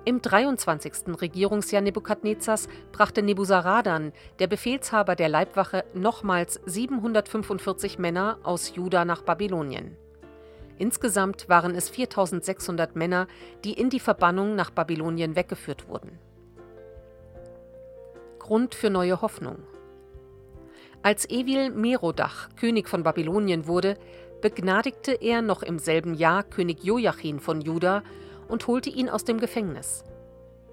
Im 0.03 0.21
23. 0.21 1.19
Regierungsjahr 1.21 1.81
Nebukadnezars 1.81 2.67
brachte 2.91 3.23
Nebuzaradan, 3.23 4.13
der 4.39 4.47
Befehlshaber 4.47 5.15
der 5.15 5.29
Leibwache, 5.29 5.83
nochmals 5.93 6.59
745 6.65 7.97
Männer 7.97 8.37
aus 8.43 8.75
Juda 8.75 9.05
nach 9.05 9.21
Babylonien. 9.21 9.95
Insgesamt 10.77 11.47
waren 11.47 11.73
es 11.73 11.89
4600 11.89 12.95
Männer, 12.95 13.27
die 13.63 13.73
in 13.73 13.89
die 13.89 13.99
Verbannung 13.99 14.55
nach 14.55 14.71
Babylonien 14.71 15.35
weggeführt 15.35 15.87
wurden. 15.87 16.19
Grund 18.45 18.75
für 18.75 18.91
neue 18.91 19.23
Hoffnung. 19.23 19.57
Als 21.01 21.27
Evil 21.27 21.71
Merodach 21.71 22.49
König 22.55 22.87
von 22.87 23.01
Babylonien 23.01 23.65
wurde, 23.65 23.97
begnadigte 24.39 25.13
er 25.13 25.41
noch 25.41 25.63
im 25.63 25.79
selben 25.79 26.13
Jahr 26.13 26.43
König 26.43 26.83
Joachim 26.83 27.39
von 27.39 27.61
Juda 27.61 28.03
und 28.47 28.67
holte 28.67 28.91
ihn 28.91 29.09
aus 29.09 29.23
dem 29.23 29.39
Gefängnis. 29.39 30.03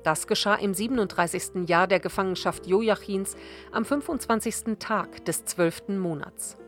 Das 0.02 0.26
geschah 0.26 0.56
im 0.56 0.74
37. 0.74 1.66
Jahr 1.66 1.86
der 1.86 1.98
Gefangenschaft 1.98 2.66
Joachims 2.66 3.36
am 3.72 3.86
25. 3.86 4.76
Tag 4.78 5.24
des 5.24 5.46
12. 5.46 5.96
Monats. 5.96 6.58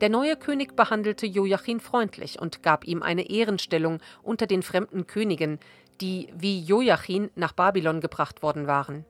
Der 0.00 0.08
neue 0.08 0.36
König 0.36 0.76
behandelte 0.76 1.26
Joachim 1.26 1.80
freundlich 1.80 2.40
und 2.40 2.62
gab 2.62 2.86
ihm 2.86 3.02
eine 3.02 3.28
Ehrenstellung 3.28 3.98
unter 4.22 4.46
den 4.46 4.62
fremden 4.62 5.08
Königen, 5.08 5.58
die 6.00 6.28
wie 6.32 6.60
Joachim 6.60 7.28
nach 7.34 7.54
Babylon 7.54 8.00
gebracht 8.00 8.44
worden 8.44 8.68
waren. 8.68 9.04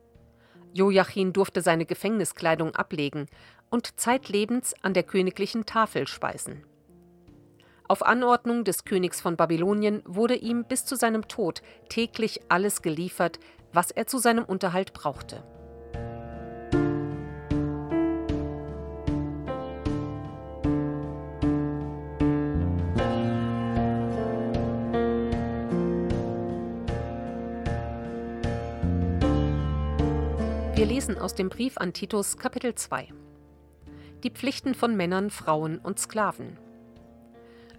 Joachim 0.73 1.33
durfte 1.33 1.61
seine 1.61 1.85
Gefängniskleidung 1.85 2.75
ablegen 2.75 3.27
und 3.69 3.99
zeitlebens 3.99 4.75
an 4.81 4.93
der 4.93 5.03
königlichen 5.03 5.65
Tafel 5.65 6.07
speisen. 6.07 6.63
Auf 7.87 8.05
Anordnung 8.05 8.63
des 8.63 8.83
Königs 8.83 9.21
von 9.21 9.37
Babylonien 9.37 10.03
wurde 10.05 10.35
ihm 10.35 10.65
bis 10.65 10.85
zu 10.85 10.95
seinem 10.95 11.27
Tod 11.27 11.61
täglich 11.89 12.41
alles 12.49 12.81
geliefert, 12.81 13.39
was 13.71 13.91
er 13.91 14.07
zu 14.07 14.17
seinem 14.17 14.43
Unterhalt 14.43 14.93
brauchte. 14.93 15.43
Lesen 30.87 31.17
aus 31.17 31.35
dem 31.35 31.49
Brief 31.49 31.77
an 31.77 31.91
Titus 31.91 32.37
Kapitel 32.37 32.73
2. 32.73 33.09
Die 34.23 34.29
Pflichten 34.29 34.73
von 34.73 34.95
Männern, 34.95 35.29
Frauen 35.31 35.79
und 35.79 35.99
Sklaven. 35.99 36.57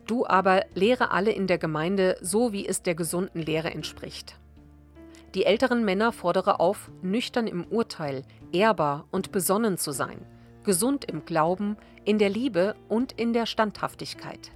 Du 0.07 0.27
aber 0.27 0.67
lehre 0.75 1.11
alle 1.11 1.33
in 1.33 1.47
der 1.47 1.57
Gemeinde 1.57 2.19
so, 2.21 2.53
wie 2.53 2.69
es 2.69 2.83
der 2.83 2.95
gesunden 2.95 3.41
Lehre 3.41 3.71
entspricht. 3.71 4.39
Die 5.35 5.47
älteren 5.47 5.87
Männer 5.87 6.13
fordere 6.13 6.61
auf, 6.61 6.91
nüchtern 7.01 7.47
im 7.47 7.65
Urteil, 7.65 8.25
ehrbar 8.53 9.07
und 9.11 9.33
besonnen 9.33 9.79
zu 9.79 9.93
sein, 9.93 10.19
gesund 10.63 11.07
im 11.07 11.25
Glauben, 11.25 11.79
in 12.05 12.19
der 12.19 12.29
Liebe 12.29 12.75
und 12.91 13.13
in 13.13 13.33
der 13.33 13.47
Standhaftigkeit. 13.47 14.53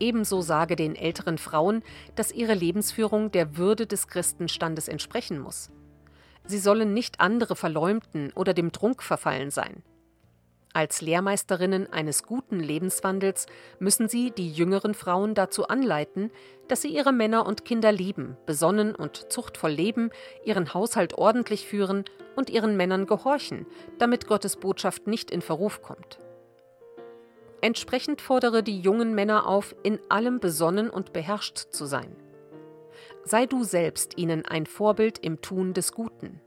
Ebenso 0.00 0.40
sage 0.40 0.74
den 0.74 0.96
älteren 0.96 1.38
Frauen, 1.38 1.84
dass 2.16 2.32
ihre 2.32 2.54
Lebensführung 2.54 3.30
der 3.30 3.56
Würde 3.56 3.86
des 3.86 4.08
Christenstandes 4.08 4.88
entsprechen 4.88 5.38
muss. 5.38 5.70
Sie 6.48 6.58
sollen 6.58 6.94
nicht 6.94 7.20
andere 7.20 7.54
verleumden 7.54 8.32
oder 8.34 8.54
dem 8.54 8.72
Trunk 8.72 9.02
verfallen 9.02 9.50
sein. 9.50 9.82
Als 10.72 11.02
Lehrmeisterinnen 11.02 11.92
eines 11.92 12.22
guten 12.22 12.60
Lebenswandels 12.60 13.46
müssen 13.78 14.08
sie 14.08 14.30
die 14.30 14.50
jüngeren 14.50 14.94
Frauen 14.94 15.34
dazu 15.34 15.68
anleiten, 15.68 16.30
dass 16.68 16.82
sie 16.82 16.88
ihre 16.88 17.12
Männer 17.12 17.46
und 17.46 17.64
Kinder 17.64 17.92
lieben, 17.92 18.36
besonnen 18.46 18.94
und 18.94 19.30
zuchtvoll 19.30 19.72
leben, 19.72 20.10
ihren 20.44 20.72
Haushalt 20.72 21.14
ordentlich 21.14 21.66
führen 21.66 22.04
und 22.34 22.48
ihren 22.48 22.76
Männern 22.76 23.06
gehorchen, 23.06 23.66
damit 23.98 24.26
Gottes 24.26 24.56
Botschaft 24.56 25.06
nicht 25.06 25.30
in 25.30 25.42
Verruf 25.42 25.82
kommt. 25.82 26.18
Entsprechend 27.60 28.20
fordere 28.22 28.62
die 28.62 28.80
jungen 28.80 29.14
Männer 29.14 29.46
auf, 29.46 29.74
in 29.82 29.98
allem 30.08 30.38
besonnen 30.38 30.88
und 30.88 31.12
beherrscht 31.12 31.58
zu 31.58 31.86
sein. 31.86 32.14
Sei 33.30 33.44
du 33.44 33.62
selbst 33.62 34.16
ihnen 34.16 34.46
ein 34.46 34.64
Vorbild 34.64 35.18
im 35.18 35.42
Tun 35.42 35.74
des 35.74 35.92
Guten. 35.92 36.40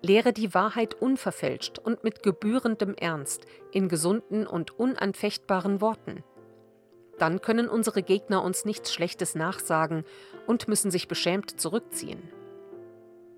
Lehre 0.00 0.32
die 0.32 0.54
Wahrheit 0.54 0.94
unverfälscht 0.94 1.78
und 1.78 2.04
mit 2.04 2.22
gebührendem 2.22 2.94
Ernst, 2.94 3.44
in 3.70 3.90
gesunden 3.90 4.46
und 4.46 4.78
unanfechtbaren 4.78 5.82
Worten. 5.82 6.24
Dann 7.18 7.42
können 7.42 7.68
unsere 7.68 8.02
Gegner 8.02 8.42
uns 8.42 8.64
nichts 8.64 8.94
Schlechtes 8.94 9.34
nachsagen 9.34 10.04
und 10.46 10.68
müssen 10.68 10.90
sich 10.90 11.06
beschämt 11.06 11.60
zurückziehen. 11.60 12.30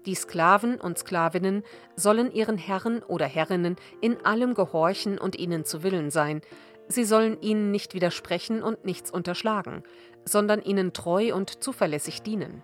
Die 0.07 0.15
Sklaven 0.15 0.81
und 0.81 0.99
Sklavinnen 0.99 1.65
sollen 1.97 2.31
ihren 2.31 2.59
Herren 2.59 3.03
oder 3.03 3.27
Herrinnen 3.27 3.75
in 4.01 4.25
allem 4.25 4.55
gehorchen 4.55 5.19
und 5.19 5.37
ihnen 5.37 5.65
zu 5.65 5.83
Willen 5.83 6.13
sein. 6.13 6.43
Sie 6.87 7.05
sollen 7.05 7.41
ihnen 7.41 7.73
nicht 7.73 7.95
widersprechen 7.95 8.63
und 8.63 8.85
nichts 8.85 9.11
unterschlagen, 9.11 9.83
sondern 10.25 10.63
ihnen 10.63 10.93
treu 10.93 11.35
und 11.35 11.63
zuverlässig 11.63 12.23
dienen. 12.23 12.63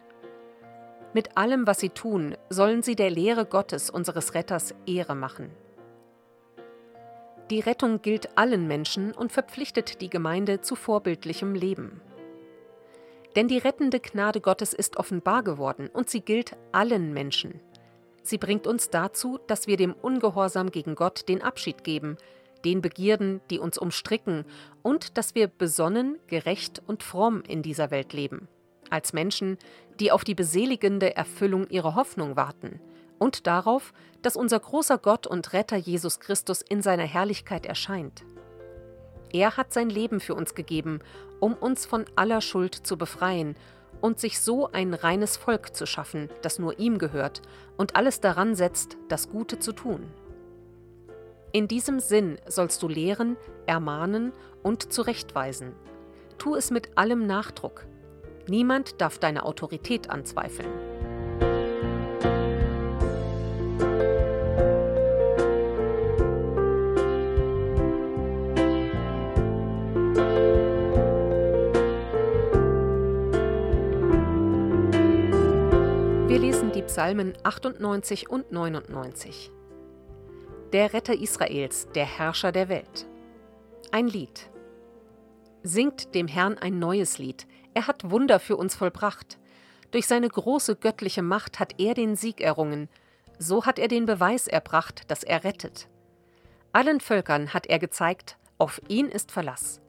Mit 1.15 1.37
allem, 1.37 1.67
was 1.67 1.81
sie 1.81 1.91
tun, 1.91 2.37
sollen 2.51 2.83
sie 2.83 2.95
der 2.95 3.11
Lehre 3.11 3.47
Gottes, 3.47 3.91
unseres 3.91 4.35
Retters, 4.35 4.75
Ehre 4.87 5.15
machen. 5.15 5.51
Die 7.51 7.61
Rettung 7.61 8.03
gilt 8.03 8.37
allen 8.37 8.67
Menschen 8.67 9.13
und 9.13 9.33
verpflichtet 9.33 10.03
die 10.03 10.11
Gemeinde 10.11 10.61
zu 10.61 10.77
vorbildlichem 10.77 11.55
Leben. 11.55 12.03
Denn 13.37 13.49
die 13.49 13.59
rettende 13.59 14.01
Gnade 14.01 14.41
Gottes 14.41 14.75
ist 14.75 14.99
offenbar 14.99 15.43
geworden 15.43 15.89
und 15.93 16.11
sie 16.11 16.21
gilt 16.21 16.57
allen 16.73 17.15
Menschen. 17.15 17.61
Sie 18.23 18.37
bringt 18.37 18.67
uns 18.67 18.91
dazu, 18.91 19.39
dass 19.47 19.67
wir 19.67 19.79
dem 19.79 19.95
Ungehorsam 19.95 20.71
gegen 20.71 20.95
Gott 20.95 21.29
den 21.29 21.43
Abschied 21.43 21.85
geben, 21.85 22.19
den 22.65 22.83
Begierden, 22.83 23.41
die 23.51 23.59
uns 23.59 23.79
umstricken, 23.79 24.45
und 24.83 25.17
dass 25.17 25.35
wir 25.35 25.49
besonnen, 25.49 26.19
gerecht 26.27 26.83
und 26.87 27.03
fromm 27.03 27.43
in 27.47 27.63
dieser 27.63 27.91
Welt 27.91 28.13
leben, 28.13 28.49
als 28.91 29.13
Menschen, 29.13 29.59
die 30.01 30.13
auf 30.13 30.25
die 30.25 30.35
beseligende 30.35 31.17
Erfüllung 31.17 31.69
ihrer 31.69 31.95
Hoffnung 31.95 32.37
warten 32.37 32.81
und 33.19 33.47
darauf, 33.47 33.93
dass 34.23 34.37
unser 34.37 34.61
großer 34.61 34.99
Gott 34.99 35.27
und 35.27 35.53
Retter 35.53 35.77
Jesus 35.77 36.21
Christus 36.21 36.63
in 36.63 36.83
seiner 36.83 37.05
Herrlichkeit 37.05 37.67
erscheint. 37.67 38.25
Er 39.33 39.57
hat 39.57 39.73
sein 39.73 39.91
Leben 39.91 40.21
für 40.21 40.35
uns 40.35 40.55
gegeben, 40.55 41.01
um 41.41 41.55
uns 41.55 41.85
von 41.85 42.07
aller 42.17 42.41
Schuld 42.41 42.75
zu 42.75 42.97
befreien 42.97 43.57
und 44.01 44.19
sich 44.19 44.41
so 44.41 44.71
ein 44.73 44.95
reines 44.95 45.37
Volk 45.37 45.75
zu 45.75 45.87
schaffen, 45.87 46.31
das 46.43 46.59
nur 46.59 46.79
ihm 46.79 46.99
gehört 46.99 47.43
und 47.77 47.97
alles 47.97 48.21
daran 48.21 48.55
setzt, 48.55 48.97
das 49.09 49.29
Gute 49.29 49.59
zu 49.59 49.73
tun. 49.73 50.09
In 51.53 51.67
diesem 51.67 51.99
Sinn 51.99 52.39
sollst 52.47 52.83
du 52.83 52.89
lehren, 52.89 53.37
ermahnen 53.67 54.33
und 54.63 54.93
zurechtweisen. 54.93 55.73
Tu 56.37 56.55
es 56.55 56.71
mit 56.71 56.97
allem 56.97 57.27
Nachdruck. 57.27 57.87
Niemand 58.47 59.01
darf 59.01 59.19
deine 59.19 59.45
Autorität 59.45 60.11
anzweifeln. 60.11 60.71
Psalmen 76.99 77.35
98 77.45 78.29
und 78.29 78.51
99. 78.51 79.53
Der 80.75 80.93
Retter 80.93 81.15
Israels, 81.19 81.89
der 81.95 82.05
Herrscher 82.05 82.53
der 82.53 82.69
Welt. 82.69 83.07
Ein 83.91 84.07
Lied. 84.07 84.51
Singt 85.63 86.15
dem 86.15 86.29
Herrn 86.29 86.59
ein 86.59 86.79
neues 86.79 87.17
Lied. 87.17 87.47
Er 87.73 87.87
hat 87.87 88.11
Wunder 88.11 88.39
für 88.39 88.59
uns 88.59 88.75
vollbracht. 88.75 89.39
Durch 89.93 90.07
seine 90.07 90.29
große 90.29 90.77
göttliche 90.77 91.23
Macht 91.23 91.59
hat 91.59 91.81
er 91.81 91.95
den 91.95 92.17
Sieg 92.17 92.43
errungen. 92.43 92.91
So 93.39 93.65
hat 93.65 93.79
er 93.79 93.89
den 93.89 94.05
Beweis 94.05 94.47
erbracht, 94.47 95.11
dass 95.11 95.23
er 95.23 95.43
rettet. 95.43 95.89
Allen 96.73 97.01
Völkern 97.01 97.55
hat 97.55 97.67
er 97.67 97.79
gezeigt, 97.79 98.37
auf 98.59 98.83
ihn 98.89 99.07
ist 99.07 99.33
Verlass. 99.33 99.81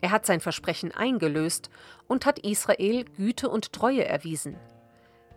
Er 0.00 0.12
hat 0.12 0.24
sein 0.24 0.38
Versprechen 0.38 0.92
eingelöst 0.92 1.68
und 2.06 2.26
hat 2.26 2.38
Israel 2.38 3.06
Güte 3.06 3.48
und 3.48 3.72
Treue 3.72 4.04
erwiesen. 4.04 4.56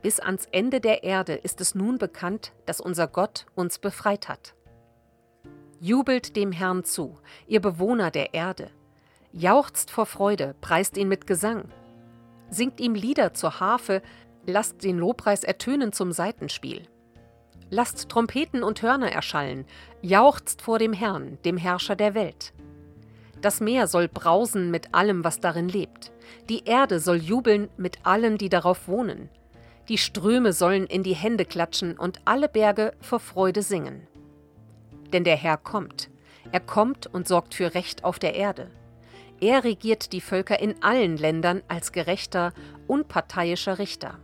Bis 0.04 0.20
ans 0.20 0.46
Ende 0.52 0.80
der 0.80 1.04
Erde 1.04 1.34
ist 1.34 1.60
es 1.60 1.74
nun 1.74 1.98
bekannt, 1.98 2.54
dass 2.67 2.80
unser 2.80 3.08
Gott 3.08 3.48
uns 3.56 3.80
befreit 3.80 4.30
hat. 4.30 4.54
Jubelt 5.82 6.36
dem 6.36 6.52
Herrn 6.52 6.84
zu, 6.84 7.18
ihr 7.48 7.62
Bewohner 7.62 8.12
der 8.12 8.34
Erde. 8.34 8.70
Jauchzt 9.32 9.92
vor 9.92 10.06
Freude, 10.06 10.54
preist 10.60 10.98
ihn 10.98 11.08
mit 11.08 11.26
Gesang. 11.26 11.70
Singt 12.50 12.82
ihm 12.82 12.96
Lieder 12.96 13.34
zur 13.34 13.62
Harfe, 13.62 14.02
lasst 14.46 14.84
den 14.84 14.98
Lobpreis 14.98 15.46
ertönen 15.46 15.94
zum 15.94 16.12
Seitenspiel. 16.12 16.84
Lasst 17.70 18.10
Trompeten 18.10 18.62
und 18.62 18.82
Hörner 18.82 19.10
erschallen, 19.10 19.65
jauchzt 20.02 20.62
vor 20.62 20.80
dem 20.80 20.92
Herrn, 20.92 21.38
dem 21.46 21.56
Herrscher 21.56 21.96
der 21.96 22.13
Welt. 22.13 22.52
Das 23.42 23.62
Meer 23.62 23.88
soll 23.88 24.10
brausen 24.10 24.72
mit 24.72 24.94
allem, 24.94 25.24
was 25.24 25.39
darin 25.39 25.70
lebt. 25.70 26.12
Die 26.50 26.65
Erde 26.65 27.00
soll 27.00 27.18
jubeln 27.18 27.70
mit 27.78 28.00
allen, 28.04 28.38
die 28.38 28.50
darauf 28.50 28.89
wohnen. 28.89 29.30
Die 29.88 29.98
Ströme 29.98 30.52
sollen 30.52 30.88
in 30.88 31.04
die 31.04 31.15
Hände 31.15 31.46
klatschen 31.46 31.98
und 31.98 32.20
alle 32.26 32.50
Berge 32.50 32.94
vor 33.00 33.22
Freude 33.22 33.62
singen. 33.62 34.09
Denn 35.13 35.24
der 35.24 35.36
Herr 35.36 35.58
kommt. 35.58 36.10
Er 36.52 36.60
kommt 36.60 37.08
und 37.08 37.28
sorgt 37.28 37.54
für 37.54 37.74
Recht 37.74 38.04
auf 38.04 38.19
der 38.19 38.36
Erde. 38.36 38.72
Er 39.41 39.63
regiert 39.63 40.12
die 40.12 40.22
Völker 40.22 40.60
in 40.60 40.84
allen 40.84 41.17
Ländern 41.17 41.63
als 41.67 41.91
gerechter, 41.91 42.54
unparteiischer 42.88 43.80
Richter. 43.80 44.19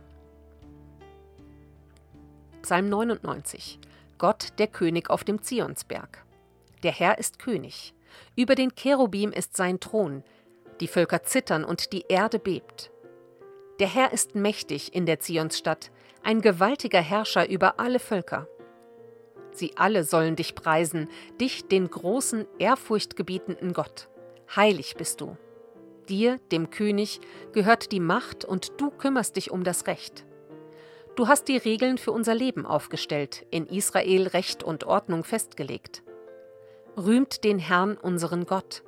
Psalm 2.62 2.88
99 2.88 3.78
Gott 4.18 4.58
der 4.58 4.66
König 4.66 5.10
auf 5.10 5.24
dem 5.24 5.42
Zionsberg. 5.42 6.24
Der 6.82 6.92
Herr 6.92 7.18
ist 7.18 7.38
König. 7.38 7.94
Über 8.34 8.54
den 8.54 8.74
Cherubim 8.74 9.30
ist 9.30 9.56
sein 9.56 9.78
Thron. 9.78 10.24
Die 10.80 10.88
Völker 10.88 11.22
zittern 11.22 11.64
und 11.64 11.92
die 11.92 12.06
Erde 12.08 12.38
bebt. 12.38 12.90
Der 13.78 13.88
Herr 13.88 14.12
ist 14.12 14.34
mächtig 14.34 14.94
in 14.94 15.04
der 15.04 15.20
Zionsstadt, 15.20 15.90
ein 16.22 16.40
gewaltiger 16.40 17.00
Herrscher 17.00 17.48
über 17.48 17.78
alle 17.78 17.98
Völker. 17.98 18.48
Sie 19.56 19.72
alle 19.76 20.04
sollen 20.04 20.36
dich 20.36 20.54
preisen, 20.54 21.08
dich, 21.40 21.66
den 21.66 21.88
großen, 21.88 22.44
ehrfurchtgebietenden 22.58 23.72
Gott. 23.72 24.08
Heilig 24.54 24.96
bist 24.96 25.22
du. 25.22 25.38
Dir, 26.10 26.38
dem 26.52 26.68
König, 26.68 27.20
gehört 27.52 27.90
die 27.90 28.00
Macht 28.00 28.44
und 28.44 28.78
du 28.80 28.90
kümmerst 28.90 29.36
dich 29.36 29.50
um 29.50 29.64
das 29.64 29.86
Recht. 29.86 30.26
Du 31.16 31.26
hast 31.26 31.48
die 31.48 31.56
Regeln 31.56 31.96
für 31.96 32.12
unser 32.12 32.34
Leben 32.34 32.66
aufgestellt, 32.66 33.46
in 33.50 33.66
Israel 33.66 34.26
Recht 34.26 34.62
und 34.62 34.84
Ordnung 34.84 35.24
festgelegt. 35.24 36.02
Rühmt 36.98 37.42
den 37.42 37.58
Herrn, 37.58 37.96
unseren 37.96 38.44
Gott. 38.44 38.82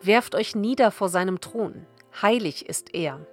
Werft 0.00 0.34
euch 0.34 0.56
nieder 0.56 0.90
vor 0.90 1.10
seinem 1.10 1.42
Thron. 1.42 1.86
Heilig 2.22 2.66
ist 2.66 2.94
er. 2.94 3.26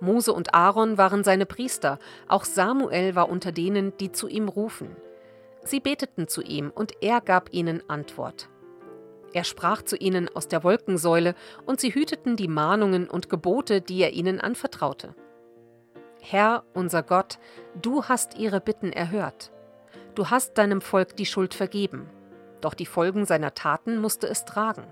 Mose 0.00 0.32
und 0.32 0.52
Aaron 0.52 0.98
waren 0.98 1.22
seine 1.22 1.46
Priester, 1.46 2.00
auch 2.26 2.44
Samuel 2.44 3.14
war 3.14 3.28
unter 3.28 3.52
denen, 3.52 3.96
die 3.98 4.10
zu 4.10 4.26
ihm 4.26 4.48
rufen. 4.48 4.96
Sie 5.64 5.80
beteten 5.80 6.28
zu 6.28 6.42
ihm, 6.42 6.70
und 6.74 6.92
er 7.00 7.20
gab 7.20 7.52
ihnen 7.52 7.82
Antwort. 7.88 8.48
Er 9.32 9.44
sprach 9.44 9.82
zu 9.82 9.96
ihnen 9.96 10.28
aus 10.34 10.48
der 10.48 10.64
Wolkensäule, 10.64 11.34
und 11.64 11.80
sie 11.80 11.94
hüteten 11.94 12.36
die 12.36 12.48
Mahnungen 12.48 13.08
und 13.08 13.28
Gebote, 13.28 13.80
die 13.80 14.00
er 14.00 14.12
ihnen 14.12 14.40
anvertraute. 14.40 15.14
Herr, 16.20 16.64
unser 16.74 17.02
Gott, 17.02 17.38
du 17.80 18.04
hast 18.04 18.38
ihre 18.38 18.60
Bitten 18.60 18.92
erhört. 18.92 19.52
Du 20.14 20.30
hast 20.30 20.58
deinem 20.58 20.80
Volk 20.80 21.16
die 21.16 21.26
Schuld 21.26 21.54
vergeben, 21.54 22.08
doch 22.60 22.74
die 22.74 22.86
Folgen 22.86 23.24
seiner 23.24 23.54
Taten 23.54 23.98
musste 23.98 24.28
es 24.28 24.44
tragen. 24.44 24.84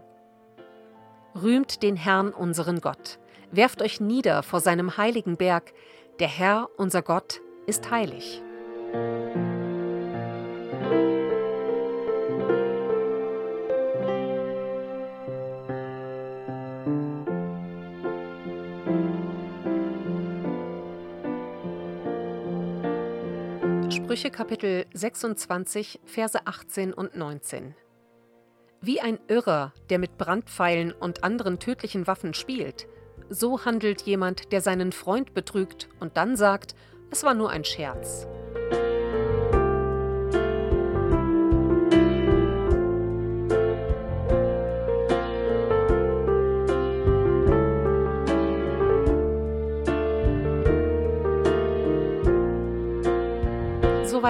Rühmt 1.41 1.83
den 1.83 1.97
Herrn, 1.97 2.33
unseren 2.33 2.81
Gott, 2.81 3.21
Werft 3.53 3.83
euch 3.83 4.01
nieder 4.01 4.43
vor 4.43 4.61
seinem 4.61 4.97
heiligen 4.97 5.37
Berg, 5.37 5.73
der 6.21 6.29
Herr, 6.29 6.69
unser 6.77 7.03
Gott, 7.03 7.41
ist 7.67 7.91
heilig. 7.91 8.43
Sprüche 24.11 24.33
Kapitel 24.33 24.87
26, 24.93 26.01
Verse 26.05 26.45
18 26.45 26.93
und 26.93 27.15
19. 27.15 27.77
Wie 28.81 29.01
ein 29.01 29.21
Irrer, 29.29 29.73
der 29.89 30.01
mit 30.01 30.19
Brandpfeilen 30.19 30.91
und 30.91 31.23
anderen 31.23 31.61
tödlichen 31.61 32.09
Waffen 32.09 32.35
spielt, 32.35 32.89
so 33.29 33.65
handelt 33.65 34.03
jemand, 34.03 34.51
der 34.51 34.63
seinen 34.63 34.91
Freund 34.91 35.33
betrügt 35.33 35.89
und 36.01 36.17
dann 36.17 36.35
sagt, 36.35 36.75
es 37.13 37.23
war 37.23 37.35
nur 37.35 37.51
ein 37.51 37.63
Scherz. 37.63 38.27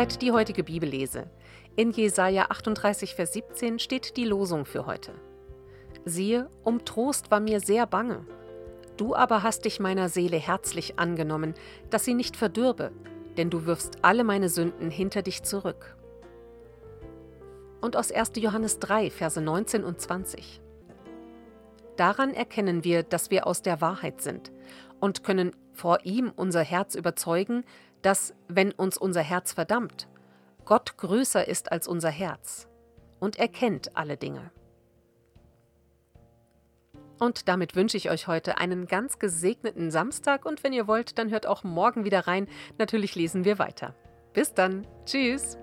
Soweit 0.00 0.22
die 0.22 0.32
heutige 0.32 0.64
Bibellese. 0.64 1.28
In 1.76 1.90
Jesaja 1.90 2.46
38, 2.48 3.14
Vers 3.14 3.34
17 3.34 3.78
steht 3.78 4.16
die 4.16 4.24
Losung 4.24 4.64
für 4.64 4.86
heute. 4.86 5.12
Siehe, 6.06 6.48
um 6.64 6.86
Trost 6.86 7.30
war 7.30 7.38
mir 7.38 7.60
sehr 7.60 7.86
bange, 7.86 8.24
Du 8.96 9.14
aber 9.14 9.42
hast 9.42 9.66
dich 9.66 9.78
meiner 9.78 10.08
Seele 10.08 10.38
herzlich 10.38 10.98
angenommen, 10.98 11.52
dass 11.90 12.06
sie 12.06 12.14
nicht 12.14 12.38
verdürbe, 12.38 12.92
denn 13.36 13.50
du 13.50 13.66
wirfst 13.66 13.98
alle 14.00 14.24
meine 14.24 14.48
Sünden 14.48 14.90
hinter 14.90 15.20
dich 15.20 15.42
zurück. 15.42 15.98
Und 17.82 17.94
aus 17.94 18.10
1. 18.10 18.32
Johannes 18.36 18.78
3, 18.78 19.10
Verse 19.10 19.38
19 19.38 19.84
und 19.84 20.00
20. 20.00 20.62
Daran 21.96 22.32
erkennen 22.32 22.84
wir, 22.84 23.02
dass 23.02 23.30
wir 23.30 23.46
aus 23.46 23.60
der 23.60 23.82
Wahrheit 23.82 24.22
sind 24.22 24.50
und 24.98 25.24
können 25.24 25.54
vor 25.74 25.98
ihm 26.04 26.32
unser 26.34 26.62
Herz 26.62 26.94
überzeugen, 26.94 27.64
dass, 28.02 28.34
wenn 28.48 28.72
uns 28.72 28.96
unser 28.96 29.22
Herz 29.22 29.52
verdammt, 29.52 30.08
Gott 30.64 30.96
größer 30.96 31.46
ist 31.46 31.72
als 31.72 31.88
unser 31.88 32.10
Herz 32.10 32.68
und 33.18 33.38
erkennt 33.38 33.96
alle 33.96 34.16
Dinge. 34.16 34.50
Und 37.18 37.48
damit 37.48 37.76
wünsche 37.76 37.98
ich 37.98 38.10
euch 38.10 38.26
heute 38.26 38.56
einen 38.58 38.86
ganz 38.86 39.18
gesegneten 39.18 39.90
Samstag 39.90 40.46
und 40.46 40.64
wenn 40.64 40.72
ihr 40.72 40.86
wollt, 40.86 41.18
dann 41.18 41.30
hört 41.30 41.46
auch 41.46 41.64
morgen 41.64 42.04
wieder 42.04 42.26
rein. 42.26 42.48
Natürlich 42.78 43.14
lesen 43.14 43.44
wir 43.44 43.58
weiter. 43.58 43.94
Bis 44.32 44.54
dann. 44.54 44.86
Tschüss. 45.04 45.58